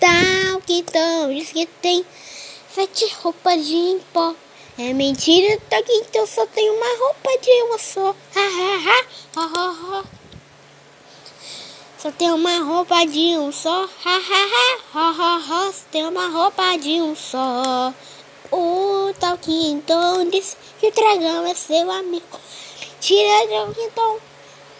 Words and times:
Tal 0.00 0.60
que 0.62 0.82
tão 0.84 1.34
diz 1.34 1.52
que 1.52 1.66
tem 1.66 2.02
sete 2.74 3.06
roupas 3.20 3.66
de 3.66 3.98
pó. 4.14 4.34
É 4.78 4.94
mentira, 4.94 5.60
tá 5.68 5.82
que 5.82 5.92
então 5.92 6.26
só 6.26 6.46
tem 6.46 6.70
uma 6.70 6.98
roupa 6.98 7.38
de 7.42 7.50
uma 7.64 7.78
só. 7.78 8.16
Ha, 8.34 8.40
ha, 8.40 9.04
ha, 9.36 9.42
ha, 9.42 9.98
ha. 9.98 10.19
Só 12.00 12.10
tem 12.10 12.32
uma 12.32 12.60
roupa 12.60 13.04
de 13.04 13.36
um 13.36 13.52
só. 13.52 13.84
Ha, 13.84 14.16
ha, 14.16 14.16
ha, 14.16 14.78
ha, 14.94 15.10
ha, 15.10 15.36
ha. 15.36 15.70
Só 15.70 15.84
tem 15.92 16.06
uma 16.06 16.28
roupa 16.28 16.78
de 16.78 16.98
um 16.98 17.14
só. 17.14 17.92
O 18.50 19.12
tal 19.20 19.36
que 19.36 19.52
então 19.70 20.26
disse 20.30 20.56
que 20.78 20.86
o 20.86 20.92
dragão 20.92 21.46
é 21.46 21.54
seu 21.54 21.90
amigo. 21.90 22.40
Tira 23.02 23.44
o 23.66 23.74
então. 23.78 24.18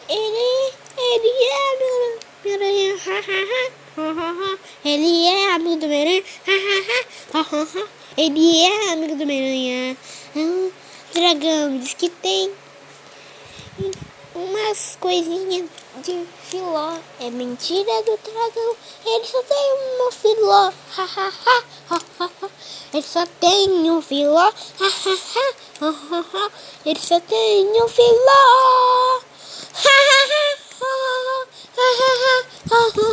Ele, 0.09 0.73
ele 0.96 1.29
é 1.45 1.74
amigo 1.74 2.20
do 2.43 2.48
Miranha. 2.48 2.95
Ha, 3.06 4.01
ha, 4.01 4.30
ha. 4.30 4.59
Ele 4.82 5.27
é 5.27 5.52
amigo 5.52 5.77
do 5.77 5.88
Miranha. 5.88 6.24
Ha, 7.34 7.41
ha, 7.41 7.62
ha. 7.62 7.88
Ele 8.16 8.62
é 8.62 8.93
amigo 8.93 9.16
do 9.16 9.27
Miranha. 9.27 9.95
O 10.34 10.73
dragão 11.12 11.77
diz 11.80 11.93
que 11.93 12.09
tem 12.09 12.51
umas 14.70 14.97
coisinhas 15.01 15.69
de 16.05 16.24
filó. 16.48 16.97
É 17.19 17.29
mentira 17.29 18.02
do 18.05 18.16
dragão. 18.19 18.77
Ele 19.05 19.27
só 19.27 19.43
tem 19.43 19.73
uma 19.98 20.12
filó. 20.12 20.73
Ha, 20.96 21.02
ha, 21.02 21.33
ha, 21.45 21.65
ha, 21.91 22.01
ha, 22.21 22.30
ha. 22.43 22.51
Ele 22.93 23.02
só 23.02 23.26
tem 23.41 23.91
um 23.91 24.01
filó. 24.01 24.38
Ha, 24.38 24.52
ha, 24.79 25.18
ha, 25.35 25.54
ha, 25.80 25.95
ha, 26.10 26.24
ha. 26.32 26.51
Ele 26.87 27.01
só 27.01 27.18
tem 27.18 27.82
um 27.82 27.88
filó. 27.88 29.23
Ha, 29.74 29.91
ha, 29.91 30.21
ha, 30.30 30.54
ha, 30.79 30.87
ha, 30.87 31.35
ha, 31.76 31.91
ha, 31.91 31.91
ha, 31.91 31.91
ha, 31.91 31.98
ha, 31.98 32.15
ha, 32.15 33.10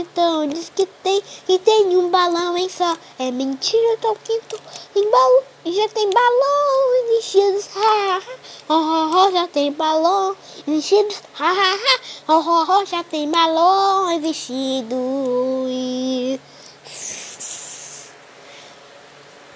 então 0.00 0.46
diz 0.46 0.70
que 0.74 0.86
tem 0.86 1.22
que 1.46 1.58
tem 1.58 1.96
um 1.96 2.10
balão 2.10 2.56
em 2.56 2.68
só. 2.68 2.96
É 3.18 3.30
mentira, 3.30 3.98
que 4.24 4.40
tem 4.94 5.10
balão. 5.10 5.42
Já 5.66 5.88
tem 5.88 6.10
balão 6.10 7.06
vestidos. 7.08 7.68
Ha, 7.76 7.80
ha, 7.80 8.22
ha, 8.68 8.74
ha, 8.74 9.26
ha, 9.26 9.30
já 9.30 9.46
tem 9.48 9.72
balão 9.72 10.34
vestidos. 10.66 11.22
Ha, 11.38 11.50
ha, 11.50 11.74
ha, 11.74 12.00
ha, 12.28 12.38
ha, 12.38 12.80
ha, 12.80 12.84
já 12.84 13.04
tem 13.04 13.30
balão 13.30 14.20
vestido. 14.20 14.96